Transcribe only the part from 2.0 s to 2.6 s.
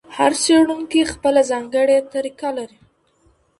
طریقه